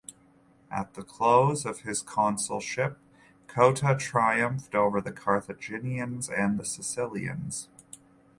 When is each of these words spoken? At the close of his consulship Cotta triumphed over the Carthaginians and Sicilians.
At 0.71 0.95
the 0.95 1.03
close 1.03 1.63
of 1.63 1.81
his 1.81 2.01
consulship 2.01 2.97
Cotta 3.45 3.95
triumphed 3.99 4.73
over 4.73 4.99
the 4.99 5.11
Carthaginians 5.11 6.27
and 6.27 6.65
Sicilians. 6.65 7.69